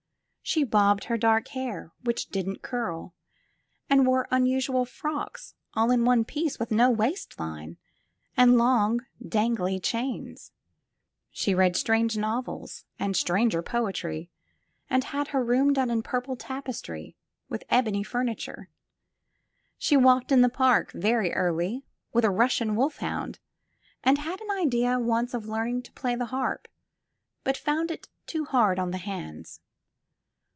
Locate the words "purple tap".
16.03-16.65